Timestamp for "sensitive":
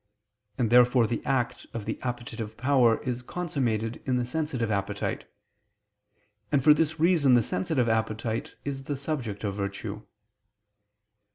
4.25-4.71, 7.43-7.87